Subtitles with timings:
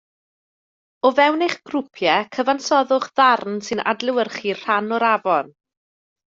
[1.09, 5.57] O fewn eich grwpiau cyfansoddwch ddarn sy'n adlewyrchu rhan o'r afon